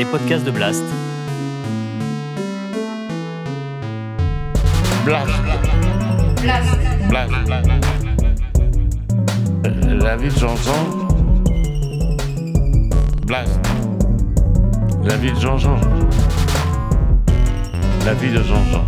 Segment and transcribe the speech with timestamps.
[0.00, 0.82] les podcasts de Blast.
[5.04, 5.30] Blast.
[7.10, 7.34] Blast.
[9.66, 10.82] Euh, La vie de Jean-Jean.
[13.26, 13.60] Blast.
[15.04, 15.78] La vie de Jean-Jean.
[18.06, 18.86] La vie de Jean-Jean.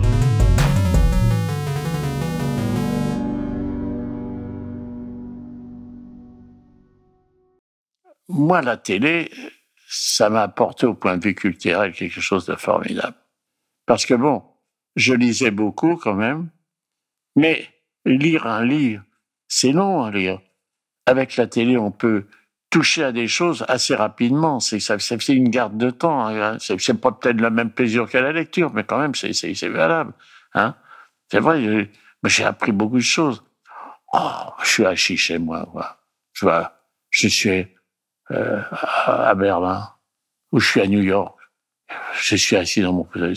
[8.30, 9.30] Moi, la télé,
[9.94, 13.14] ça m'a apporté au point de vue culturel quelque chose de formidable.
[13.84, 14.42] Parce que bon,
[14.96, 16.48] je lisais beaucoup quand même,
[17.36, 17.68] mais
[18.06, 19.02] lire un livre,
[19.48, 20.40] c'est long à lire.
[21.04, 22.24] Avec la télé, on peut
[22.70, 24.60] toucher à des choses assez rapidement.
[24.60, 26.26] C'est ça, c'est une garde de temps.
[26.26, 26.56] hein.
[26.58, 30.14] C'est pas peut-être le même plaisir qu'à la lecture, mais quand même, c'est valable.
[30.54, 30.74] Hein
[31.30, 31.90] c'est vrai.
[32.24, 33.44] J'ai appris beaucoup de choses.
[34.14, 35.68] Oh, je suis assis chez moi.
[35.70, 35.98] Quoi.
[36.32, 36.72] Je vois,
[37.10, 37.66] je suis
[38.32, 38.60] euh,
[39.06, 39.88] à Berlin
[40.52, 41.38] ou je suis à New York.
[42.14, 43.36] Je suis assis dans mon fauteuil.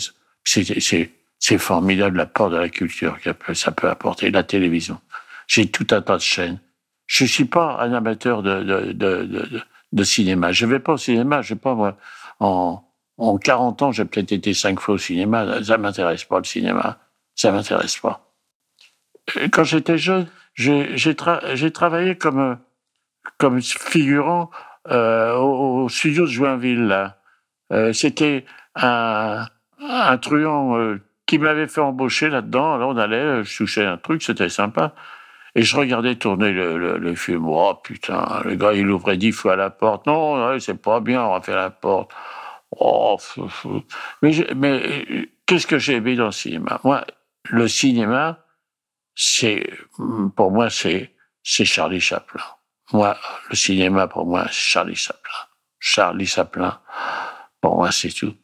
[1.38, 5.00] C'est formidable l'apport de la culture que ça peut apporter la télévision.
[5.46, 6.60] J'ai tout un tas de chaînes.
[7.06, 10.52] Je suis pas un amateur de, de, de, de, cinéma.
[10.52, 11.42] Je vais pas au cinéma.
[11.42, 11.96] Je pas, moi,
[12.40, 12.82] en,
[13.18, 15.62] en 40 ans, j'ai peut-être été cinq fois au cinéma.
[15.62, 16.98] Ça m'intéresse pas, le cinéma.
[17.34, 18.32] Ça m'intéresse pas.
[19.52, 22.58] Quand j'étais jeune, j'ai tra- travaillé comme,
[23.38, 24.50] comme figurant
[24.90, 27.14] au, au studio de Joinville.
[27.72, 29.46] Euh, C'était un,
[29.80, 32.74] un truand euh, qui m'avait fait embaucher là-dedans.
[32.74, 34.94] Alors on allait, euh, je touchais un truc, c'était sympa.
[35.54, 37.46] Et je regardais tourner le, le, le film.
[37.48, 40.06] Oh putain, le gars il ouvrait dix fois la porte.
[40.06, 42.12] Non, c'est pas bien, on va faire la porte.
[42.78, 43.82] Oh, fou, fou.
[44.22, 46.80] Mais, mais euh, qu'est-ce que j'ai aimé dans le cinéma?
[46.84, 47.04] Moi,
[47.48, 48.44] le cinéma,
[49.14, 49.70] c'est
[50.36, 52.42] pour moi c'est c'est Charlie Chaplin.
[52.92, 53.16] Moi,
[53.50, 55.34] le cinéma pour moi c'est Charlie Chaplin.
[55.78, 56.78] Charlie Chaplin,
[57.60, 58.34] pour moi c'est tout.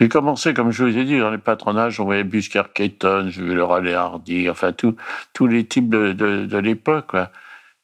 [0.00, 3.42] J'ai commencé, comme je vous ai dit, dans les patronages, on voyait Buscar Keaton, j'ai
[3.42, 4.96] vu le Raleigh Hardy, enfin tout,
[5.32, 7.16] tous les types de, de, de l'époque.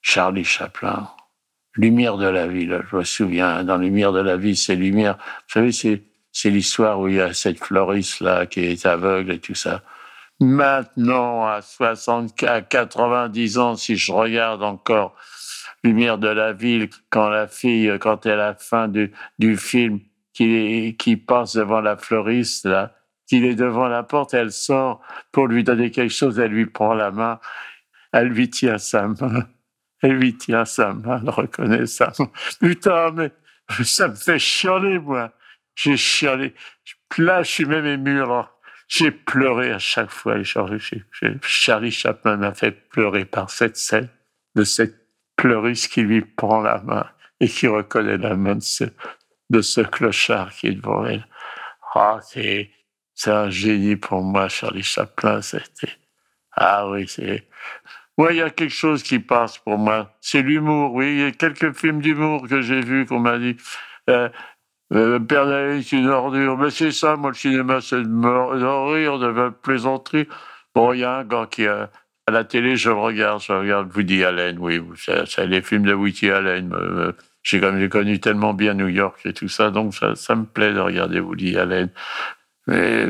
[0.01, 1.09] Charlie Chaplin,
[1.77, 5.17] Lumière de la vie, là, je me souviens, dans Lumière de la vie, c'est Lumière.
[5.17, 9.33] Vous savez, c'est, c'est l'histoire où il y a cette fleuriste là qui est aveugle
[9.33, 9.83] et tout ça.
[10.41, 15.17] Maintenant, à 60, à 90 ans, si je regarde encore
[15.85, 20.01] Lumière de la ville, quand la fille, quand elle à la fin du, du film,
[20.33, 22.95] qui, qui passe devant la fleuriste, là,
[23.27, 25.01] qu'il est devant la porte, elle sort
[25.31, 27.39] pour lui donner quelque chose, elle lui prend la main,
[28.13, 29.47] elle lui tient sa main,
[30.03, 32.13] elle lui tient sa main, elle reconnaît sa.
[32.61, 33.31] Putain, mais
[33.85, 35.33] ça me fait chialer, moi.
[35.75, 36.55] J'ai chialé.
[37.19, 38.54] Là, je suis même ému, alors.
[38.89, 40.37] J'ai pleuré à chaque fois.
[40.43, 44.09] Charlie, Chaplin m'a fait pleurer par cette scène
[44.55, 44.95] de cette
[45.37, 47.07] pleuriste qui lui prend la main
[47.41, 51.27] et qui reconnaît la main de ce, clochard qui est devant elle.
[51.95, 52.71] Ah, c'est,
[53.15, 55.43] c'est un génie pour moi, Charlie Chaplin.
[55.43, 55.93] C'était,
[56.53, 57.49] ah oui, c'est,
[58.19, 60.17] ouais, il y a quelque chose qui passe pour moi.
[60.21, 61.07] C'est l'humour, oui.
[61.13, 63.57] Il y a quelques films d'humour que j'ai vus qu'on m'a dit,
[64.11, 64.29] euh,
[64.95, 66.57] euh, Père est une ordure.
[66.59, 70.29] Mais c'est ça, moi, le cinéma, c'est de me- rire, de la plaisanterie.
[70.75, 71.91] Bon, il y a un gars qui a,
[72.27, 75.95] à la télé, je le regarde, je regarde Woody Allen, oui, c'est les films de
[75.95, 76.73] Woody Allen.
[76.75, 77.13] euh,
[77.43, 80.73] j'ai comme j'ai connu tellement bien New York et tout ça, donc ça, me plaît
[80.73, 81.91] de regarder Woody Allen.
[82.67, 83.09] Mais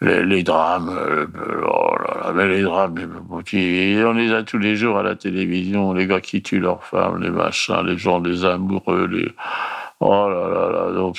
[0.00, 1.26] les, les drames, euh,
[1.66, 2.94] oh là là, mais les drames,
[3.28, 3.42] on
[4.12, 7.30] les a tous les jours à la télévision, les gars qui tuent leurs femmes, les
[7.30, 9.34] machins, les gens, les amoureux, les
[10.00, 11.16] oh là là là, donc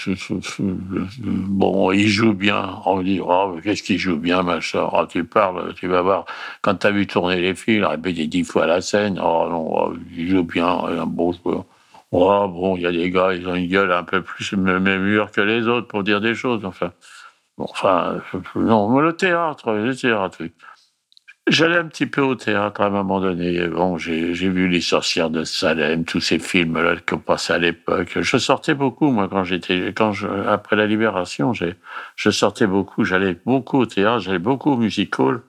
[0.60, 2.80] bon, ils jouent bien.
[2.86, 4.88] On me dit oh qu'est-ce qu'ils jouent bien, machin.
[4.94, 6.26] Ah, tu parles, tu vas voir
[6.62, 9.20] quand tu as vu tourner les films, répéter dix fois la scène.
[9.24, 11.66] Oh non, oh, ils jouent bien, un bon joueur.
[12.12, 15.32] Oh, bon, il y a des gars, ils ont une gueule un peu plus mûre
[15.32, 16.92] que les autres pour dire des choses, enfin.
[17.58, 18.22] Bon, enfin,
[18.56, 20.44] non, mais le théâtre, le théâtre.
[21.50, 23.68] J'allais un petit peu au théâtre à un moment donné.
[23.70, 28.18] Bon, j'ai vu Les Sorcières de Salem, tous ces films-là qu'on passait à l'époque.
[28.20, 33.06] Je sortais beaucoup, moi, quand j'étais, quand je, après la Libération, je sortais beaucoup.
[33.06, 35.40] J'allais beaucoup au théâtre, j'allais beaucoup au musical.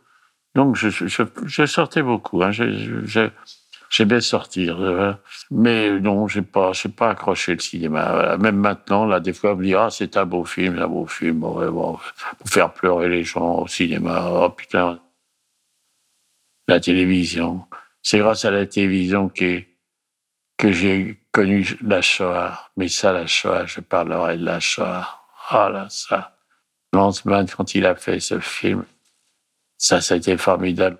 [0.54, 2.42] Donc, je, je, je sortais beaucoup.
[2.44, 2.52] Hein.
[3.90, 4.80] J'aimais sortir.
[4.80, 5.12] euh,
[5.50, 8.08] Mais non, j'ai pas, j'ai pas accroché le cinéma.
[8.12, 8.38] Voilà.
[8.38, 11.06] Même maintenant, là, des fois, on me dit, ah, c'est un beau film, un beau
[11.06, 11.42] film.
[11.42, 11.98] Ouais, bon,
[12.38, 14.28] pour faire pleurer les gens au cinéma.
[14.30, 15.00] Oh, putain.
[16.68, 17.66] La télévision.
[18.02, 19.62] C'est grâce à la télévision que,
[20.56, 22.70] que j'ai connu la Shoah.
[22.76, 25.24] Mais ça, la Shoah, je parlerai de la Shoah.
[25.50, 26.38] Ah là, ça.
[26.92, 28.84] Lanzmann, quand il a fait ce film,
[29.76, 30.98] ça, été formidable.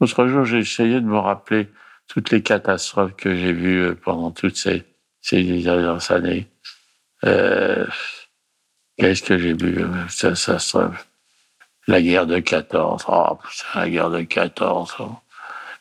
[0.00, 1.68] L'autre jour, j'ai essayé de me rappeler
[2.06, 4.84] toutes les catastrophes que j'ai vues euh, pendant toutes ces,
[5.20, 6.48] ces dernières années.
[7.24, 7.86] Euh,
[9.00, 10.58] Qu'est-ce que j'ai vu ça, ça,
[11.90, 13.04] La guerre de 14.
[13.08, 14.96] Oh, putain, la guerre de 14.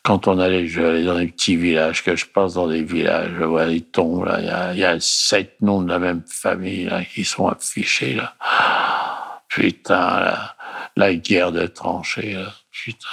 [0.02, 3.44] Quand on allait, je dans des petits villages, que je passe dans des villages, je
[3.44, 4.72] vois les tombes, là.
[4.74, 8.34] Il y a, sept noms de la même famille, là, qui sont affichés, là.
[9.50, 10.34] Putain,
[10.96, 12.54] la, guerre de tranchées, là.
[12.72, 13.08] Putain.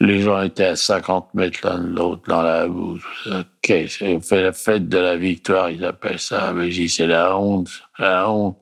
[0.00, 3.00] Les gens étaient à 50 mètres l'un de l'autre dans la boue.
[3.26, 6.54] Okay, on fait la fête de la victoire, ils appellent ça.
[6.54, 7.68] Mais c'est la honte,
[7.98, 8.61] la honte.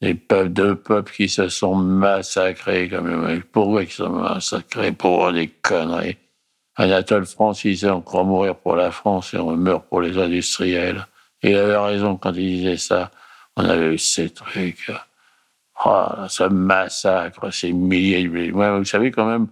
[0.00, 3.42] Les peuples, deux peuples qui se sont massacrés comme.
[3.52, 4.92] Pourquoi ils se sont massacrés?
[4.92, 6.18] Pour des conneries?
[6.76, 10.18] Anatole France, il disait on croit mourir pour la France et on meurt pour les
[10.18, 11.06] industriels.
[11.42, 13.10] Il avait raison quand il disait ça.
[13.56, 14.90] On avait eu ces trucs.
[15.84, 18.50] Oh, ce massacre, ces milliers de...
[18.50, 19.46] Vous savez quand même,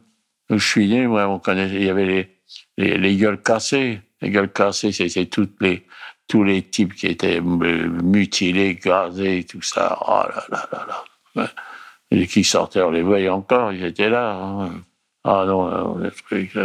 [0.51, 2.37] où je suis né, moi, on connaissait, il y avait les,
[2.77, 4.01] les, les gueules cassées.
[4.21, 5.87] Les gueules cassées, c'est toutes les,
[6.29, 9.99] tous les types qui étaient mutilés, gazés, tout ça.
[10.07, 10.87] Oh là là là
[11.37, 11.51] là.
[12.11, 14.35] Et qui sortaient, on les voyait encore, ils étaient là.
[14.35, 14.71] Hein.
[15.25, 16.57] Ah non, le truc,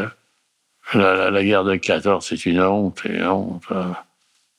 [0.93, 3.63] la, guerre de 14, c'est une honte, une honte.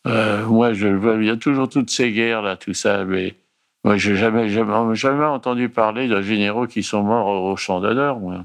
[0.06, 3.34] Euh, moi, je vois, il y a toujours toutes ces guerres là, tout ça, mais
[3.84, 8.44] moi, j'ai jamais, jamais, entendu parler de généraux qui sont morts au, champ d'honneur, moi.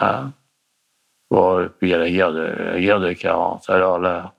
[0.00, 0.32] Hein
[1.30, 3.68] bon, puis il y a la guerre de la guerre de 40.
[3.70, 4.34] Alors là,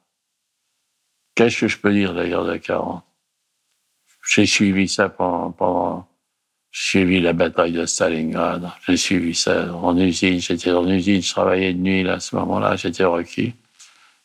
[1.35, 3.03] qu'est-ce que je peux dire de la guerre de 40
[4.27, 6.07] J'ai suivi ça pendant,
[6.71, 8.69] j'ai suivi la bataille de Stalingrad.
[8.85, 10.41] J'ai suivi ça en usine.
[10.41, 11.21] J'étais en usine.
[11.21, 12.75] Je travaillais de nuit là, à ce moment-là.
[12.75, 13.53] J'étais requis.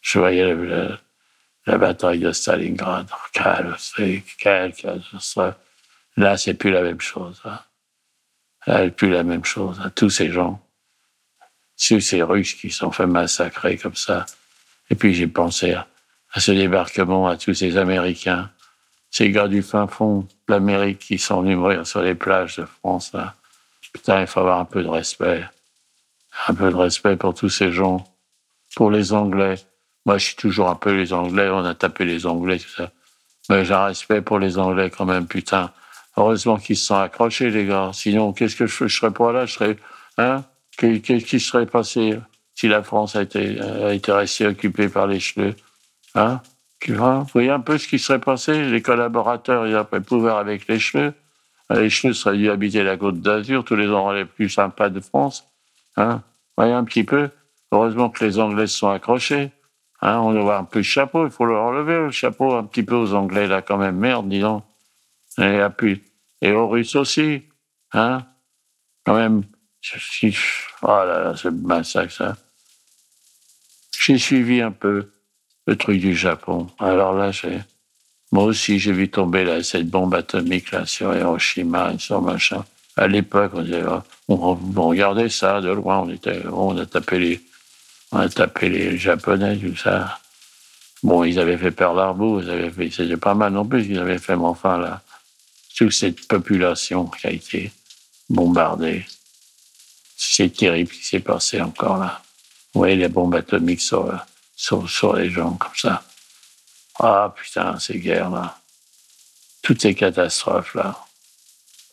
[0.00, 0.54] Je voyais
[1.66, 3.06] la, bataille de Stalingrad.
[3.32, 3.76] Quel,
[4.38, 5.02] quel, quel,
[6.16, 7.40] Là, c'est plus la même chose.
[7.44, 7.64] Là,
[8.66, 9.80] c'est plus la même chose.
[9.94, 10.60] Tous ces gens,
[11.78, 14.26] tous ces Russes qui sont fait massacrer comme ça.
[14.90, 15.86] Et puis j'ai pensé à,
[16.32, 18.50] à ce débarquement, à tous ces Américains
[19.10, 23.12] ces gars du fin fond de l'Amérique qui sont venus sur les plages de France,
[23.12, 23.34] là.
[23.92, 25.44] Putain, il faut avoir un peu de respect.
[26.46, 28.06] Un peu de respect pour tous ces gens.
[28.76, 29.56] Pour les Anglais.
[30.06, 31.48] Moi, je suis toujours un peu les Anglais.
[31.50, 32.92] On a tapé les Anglais, tout ça.
[33.48, 35.72] Mais j'ai un respect pour les Anglais quand même, putain.
[36.16, 37.90] Heureusement qu'ils se sont accrochés, les gars.
[37.92, 39.46] Sinon, qu'est-ce que je, je serais pas là?
[39.46, 39.76] Je serais,
[40.18, 40.44] hein?
[40.76, 42.20] Qu'est-ce qui serait passé
[42.54, 45.56] si la France a été, a été restée occupée par les cheveux?
[46.14, 46.40] Hein?
[46.88, 50.78] Vous voyez un peu ce qui serait passé Les collaborateurs, ils auraient pouvoir avec les
[50.78, 51.12] cheveux.
[51.70, 55.00] Les cheveux seraient dû habiter la côte d'Azur, tous les endroits les plus sympas de
[55.00, 55.46] France.
[55.96, 56.22] Hein
[56.56, 57.30] voyez un petit peu.
[57.72, 59.50] Heureusement que les Anglais se sont accrochés.
[60.02, 62.64] Hein on doit voir un peu le chapeau, il faut leur enlever le chapeau un
[62.64, 63.96] petit peu aux Anglais, là, quand même.
[63.96, 64.64] Merde, dis donc.
[65.38, 66.02] Et, puis,
[66.40, 67.44] et aux Russes aussi.
[67.92, 68.26] Hein
[69.04, 69.44] Quand même.
[70.82, 72.36] Oh là là, c'est massacre, ça.
[73.98, 75.10] J'ai suivi un peu
[75.70, 76.66] le truc du Japon.
[76.80, 77.30] Alors là,
[78.32, 82.64] moi aussi, j'ai vu tomber là, cette bombe atomique là, sur Hiroshima et sur machin.
[82.96, 83.84] À l'époque, on, disait,
[84.26, 86.04] on, regardait ça de loin,
[86.52, 87.40] on a tapé les,
[88.10, 90.18] on a tapé les Japonais, tout ça.
[91.04, 93.98] Bon, ils avaient fait Pearl Harbor, ils avaient fait, c'était pas mal non plus qu'ils
[94.00, 95.02] avaient fait, mais enfin là,
[95.76, 97.70] toute cette population qui a été
[98.28, 99.06] bombardée,
[100.16, 102.20] c'est terrible ce qui s'est passé encore là.
[102.74, 104.12] Vous voyez les bombes atomiques sur,
[104.60, 106.02] sur, sur les gens comme ça.
[106.98, 108.58] Ah putain, ces guerres-là.
[109.62, 110.98] Toutes ces catastrophes-là.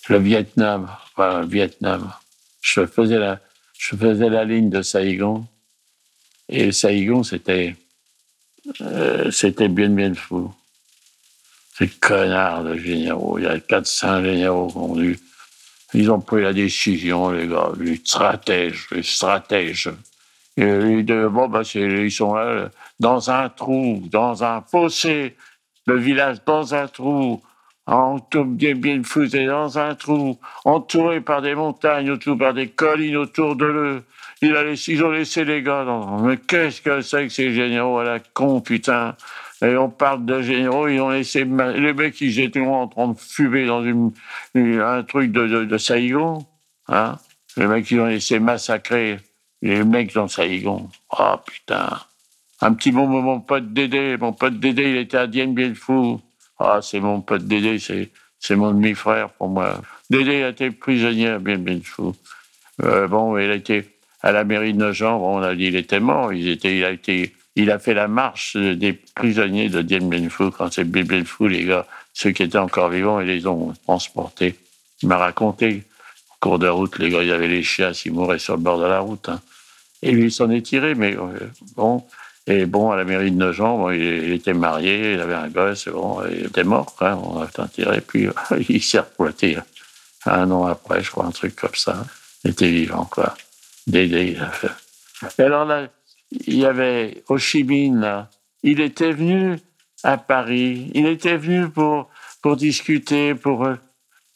[0.09, 2.11] Le Vietnam, enfin, le Vietnam.
[2.61, 3.39] Je faisais la,
[3.77, 5.47] je faisais la ligne de Saigon.
[6.49, 7.77] Et Saigon, c'était,
[8.81, 10.53] euh, c'était bien, bien fou.
[11.77, 13.37] Ces connards de généraux.
[13.37, 15.19] Il y a 400 généraux qui ont eu,
[15.93, 19.89] ils ont pris la décision, les gars, les stratèges, les stratèges.
[20.57, 25.35] Et de, bon, bah, ils sont là, dans un trou, dans un fossé,
[25.85, 27.41] le village dans un trou,
[27.85, 33.15] en bien, bien fouté dans un trou, entouré par des montagnes, autour par des collines
[33.15, 34.03] autour de eux.
[34.41, 36.19] Il a laissé, ils ont laissé les gars dans.
[36.21, 39.15] Mais qu'est-ce que c'est que ces généraux à la con, putain?
[39.61, 43.17] Et on parle de généraux, ils ont laissé les mecs, ils étaient en train de
[43.17, 44.11] fumer dans une,
[44.55, 45.77] un truc de, de, de
[46.89, 47.17] hein?
[47.55, 49.17] Les mecs, ils ont laissé massacrer
[49.67, 50.89] les mecs dans Saigon.
[51.11, 51.89] Ah, oh, putain.
[52.61, 54.17] Un petit mot, mon pote Dédé.
[54.17, 56.21] Mon pote Dédé, il était à Dien Bien Fou.
[56.59, 58.09] Ah, c'est mon pote Dédé, c'est,
[58.39, 59.81] c'est mon demi-frère pour moi.
[60.09, 62.15] Dédé a été prisonnier à Bien Bien Fou.
[62.83, 63.83] Euh, bon, il a été
[64.21, 65.19] à la mairie de Nogent.
[65.21, 66.33] on a dit il était mort.
[66.33, 70.29] Il, était, il, a été, il a fait la marche des prisonniers de Dien Bien
[70.29, 71.85] Phu quand c'est Bien Bien Phu, les gars.
[72.13, 74.55] Ceux qui étaient encore vivants, ils les ont transportés.
[75.03, 75.83] Il m'a raconté
[76.39, 78.79] cours de route, les gars, il y avait les chiens, ils mouraient sur le bord
[78.79, 79.29] de la route.
[79.29, 79.41] Hein.
[80.07, 82.03] Et il s'en est tiré, mais euh, bon.
[82.49, 86.21] Et bon, à la mairie de Nogent, il, était marié, il avait un gosse, bon,
[86.31, 88.29] il était mort, hein, on a tiré, puis
[88.69, 89.57] il s'est reploité
[90.25, 92.05] un an après, je crois, un truc comme ça.
[92.43, 93.35] Il était vivant, quoi.
[93.85, 94.37] Dédé,
[95.37, 95.87] Et alors là,
[96.31, 98.29] il y avait Ho là.
[98.63, 99.57] Il était venu
[100.03, 100.91] à Paris.
[100.93, 102.09] Il était venu pour,
[102.41, 103.65] pour discuter, pour.
[103.65, 103.75] Euh,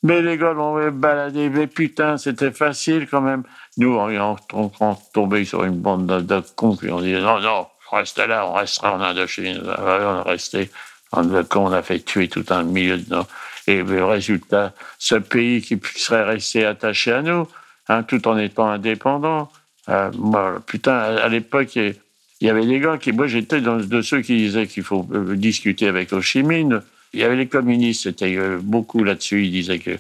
[0.03, 1.49] mais les gars l'ont baladé.
[1.49, 3.43] Mais putain, c'était facile quand même.
[3.77, 7.67] Nous, on, on, on tombait sur une bande de, cons, puis on disait non, non,
[7.91, 9.61] on reste là, on restera en Indochine.
[9.65, 10.69] On est resté.
[11.11, 13.25] En on a fait tuer tout un milieu de nos.
[13.67, 17.47] Et le résultat, ce pays qui serait resté attaché à nous,
[17.89, 19.51] hein, tout en étant indépendant.
[19.89, 21.95] Euh, moi, putain, à, l'époque, il
[22.41, 25.87] y avait des gars qui, moi, j'étais de ceux qui disaient qu'il faut euh, discuter
[25.87, 26.81] avec Ho Chi Minh.
[27.13, 29.45] Il y avait les communistes, c'était euh, beaucoup là-dessus.
[29.45, 29.97] Ils disaient que,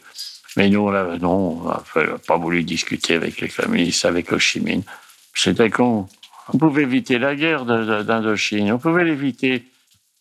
[0.57, 4.59] mais nous, là, non, on n'a pas voulu discuter avec les communistes, avec Ho Chi
[4.59, 4.83] Minh.
[5.33, 6.07] C'était con.
[6.53, 8.71] On pouvait éviter la guerre d'Indochine.
[8.73, 9.65] On pouvait l'éviter.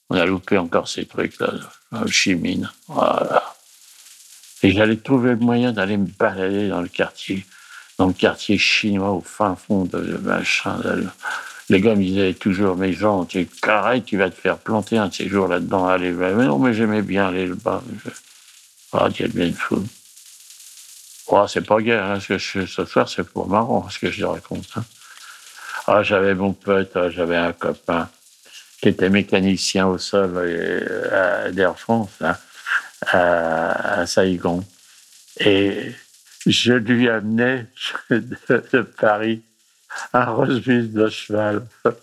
[0.08, 1.52] On a loupé encore ces trucs-là,
[1.92, 2.68] Ho Chi Minh.
[2.86, 3.54] Voilà.
[4.62, 7.44] Et j'allais trouver le moyen d'aller me balader dans le quartier,
[7.98, 10.78] dans le quartier chinois au fin fond de machin.
[11.70, 13.48] Les gars me disaient toujours, mais Jean, tu es
[14.04, 15.86] tu vas te faire planter un de ces jours là-dedans.
[15.86, 17.82] Allez, mais non, mais j'aimais bien aller là-bas.
[18.92, 19.82] Ah, Dieu bien fou.
[21.32, 24.24] Oh, c'est pas guère, hein, ce, que ce soir, c'est pour marrant, ce que je
[24.24, 24.66] raconte.
[24.74, 24.84] Hein.
[25.86, 28.10] Ah, j'avais mon pote, ah, j'avais un copain
[28.82, 32.36] qui était mécanicien au sol euh, d'Air France, hein,
[33.06, 34.64] à, à Saigon.
[35.38, 35.92] Et
[36.46, 37.66] je lui amenais
[38.10, 39.42] de Paris
[40.12, 41.64] un rosebif de cheval.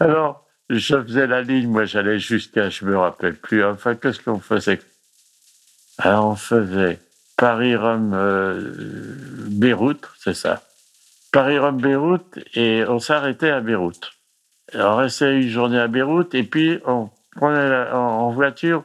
[0.00, 4.40] Alors, je faisais la ligne, moi j'allais jusqu'à, je me rappelle plus, enfin, qu'est-ce qu'on
[4.40, 4.80] faisait?
[5.98, 7.00] Alors, on faisait
[7.44, 8.72] Paris-Rome, euh,
[10.18, 10.62] c'est ça.
[11.30, 14.12] Paris-Rome, Beyrouth, et on s'arrêtait à Beyrouth.
[14.72, 18.82] on restait une journée à Beyrouth, et puis on prenait en voiture,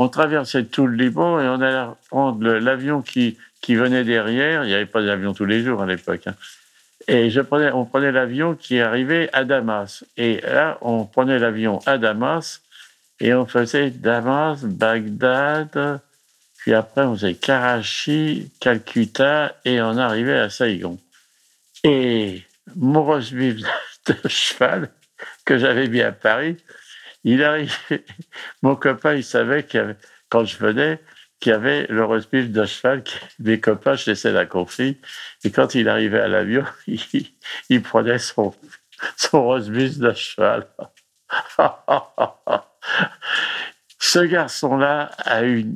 [0.00, 4.64] on traversait tout le Liban et on allait prendre l'avion qui, qui venait derrière.
[4.64, 6.26] Il n'y avait pas d'avion tous les jours à l'époque.
[6.26, 6.34] Hein.
[7.06, 7.32] Et
[7.72, 10.04] on prenait l'avion qui arrivait à Damas.
[10.16, 12.60] Et là, on prenait l'avion à Damas
[13.20, 16.00] et on faisait Damas, Bagdad,
[16.60, 20.98] puis après on faisait Karachi, Calcutta et on arrivait à Saigon.
[21.84, 22.42] Et
[22.76, 23.66] mon rosebif
[24.06, 24.90] de cheval
[25.44, 26.56] que j'avais mis à Paris,
[27.24, 27.74] il arrive,
[28.62, 29.96] mon copain, il savait qu'il
[30.28, 31.00] quand je venais,
[31.40, 33.02] qu'il y avait le roast de cheval,
[33.38, 34.98] mes copains, je laissais la confie.
[35.44, 38.54] Et quand il arrivait à l'avion, il, prenait son,
[39.16, 40.68] son roast de cheval.
[43.98, 45.66] Ce garçon-là a eu,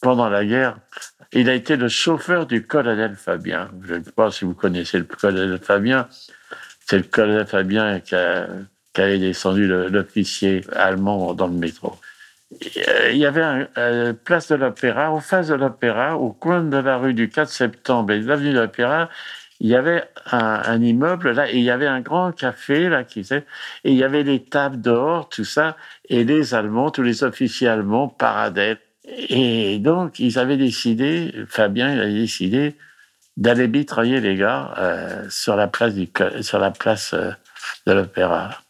[0.00, 0.76] pendant la guerre,
[1.32, 3.70] il a été le chauffeur du colonel Fabien.
[3.82, 6.08] Je ne sais pas si vous connaissez le colonel Fabien.
[6.86, 8.46] C'est le colonel Fabien qui a
[8.94, 11.98] descendu l'officier allemand dans le métro.
[12.76, 16.62] Euh, il y avait une euh, place de l'Opéra, en face de l'Opéra, au coin
[16.62, 19.08] de la rue du 4 septembre et de l'avenue de l'Opéra,
[19.60, 23.20] il y avait un, immeuble là et il y avait un grand café là qui
[23.20, 23.44] et
[23.84, 25.76] il y avait des tables dehors tout ça
[26.08, 32.00] et les Allemands tous les officiers allemands paradaient et donc ils avaient décidé Fabien il
[32.00, 32.74] a décidé
[33.36, 36.08] d'aller mitrailler les gars euh, sur la place du
[36.40, 37.14] sur la place
[37.86, 38.60] de l'Opéra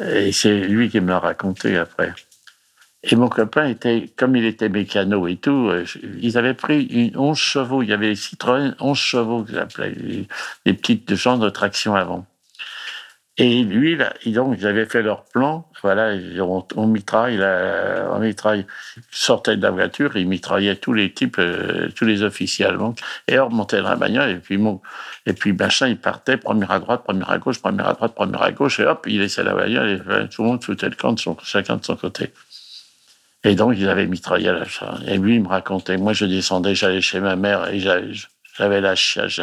[0.00, 2.12] et c'est lui qui me l'a raconté après.
[3.08, 5.84] Et mon copain était, comme il était mécano et tout, euh,
[6.20, 7.82] ils avaient pris une 11 chevaux.
[7.82, 9.94] Il y avait les Citroën 11 chevaux, que j'appelais,
[10.64, 12.26] les, petites gens de traction avant.
[13.38, 15.68] Et lui, là, donc, ils avaient fait leur plan.
[15.82, 17.38] Voilà, on, on mitraille,
[18.10, 18.64] on mitraille.
[19.10, 22.94] sortait de la voiture, ils mitraillaient tous les types, euh, tous les officiers allemands.
[23.28, 24.80] Et on remontait dans la bagnole, et puis, mon,
[25.26, 28.42] et puis, machin, il partait, première à droite, première à gauche, première à droite, première
[28.42, 30.96] à gauche, et hop, il laissait la bagnole, et euh, tout le monde foutait le
[30.96, 32.32] camp de son, chacun de son côté.
[33.44, 35.00] Et donc, ils avaient mitraillé la chasse.
[35.06, 37.80] Et lui, il me racontait, moi, je descendais, j'allais chez ma mère, et
[38.56, 39.40] j'avais la chiasse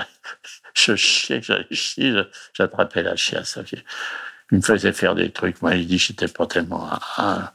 [0.73, 2.13] je chiais, j'allais chier,
[2.53, 3.59] j'attrapais la chiasse.
[4.51, 5.61] Il me faisait faire des trucs.
[5.61, 7.49] Moi, il dit, j'étais pas tellement un,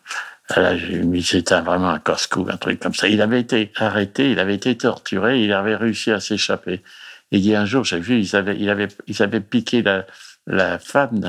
[1.23, 3.09] c'était vraiment un casse-cou, un truc comme ça.
[3.09, 6.83] Il avait été arrêté, il avait été torturé, il avait réussi à s'échapper.
[7.31, 10.07] Il y a un jour, j'ai vu, ils avaient, il avait, ils avaient piqué la,
[10.47, 11.21] la femme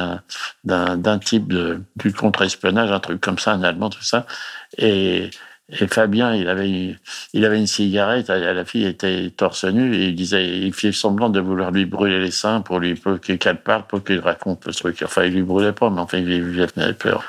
[0.64, 1.54] d'un, d'un, type
[1.98, 4.26] du contre-espionnage, un truc comme ça, un Allemand, tout ça.
[4.78, 5.30] Et
[5.72, 6.96] et Fabien, il avait,
[7.34, 11.30] il avait une cigarette, la fille était torse nu, et il disait, il fit semblant
[11.30, 14.74] de vouloir lui brûler les seins pour lui, pour qu'elle parle, pour qu'il raconte le
[14.74, 15.02] truc.
[15.04, 17.24] Enfin, il lui brûlait pas, mais enfin, il, il avait peur.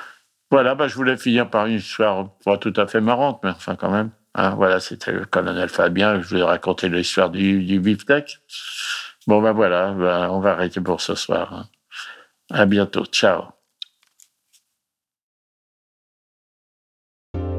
[0.51, 3.77] Voilà, bah, je voulais finir par une histoire pas tout à fait marrante, mais enfin,
[3.77, 4.11] quand même.
[4.35, 7.79] Hein, voilà, c'était le colonel Fabien, je voulais raconter l'histoire du, du.
[9.27, 11.53] Bon, ben voilà, bah, on va arrêter pour ce soir.
[11.53, 11.67] Hein.
[12.51, 13.05] À bientôt.
[13.05, 13.60] Ciao.